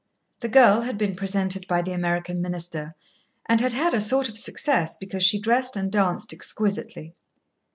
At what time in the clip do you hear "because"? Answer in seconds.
4.97-5.23